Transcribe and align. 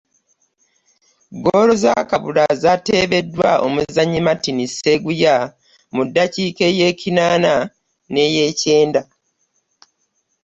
Ggoolo 1.35 1.73
za 1.83 1.93
Kabula 2.09 2.45
zaateebeddwa 2.61 3.49
omuzannyi 3.65 4.19
Martin 4.27 4.59
Sseguya 4.67 5.35
mu 5.95 6.01
ddakiika 6.07 6.63
ey'ekinaana 6.71 7.53
n'ey'ekyenda 8.11 9.01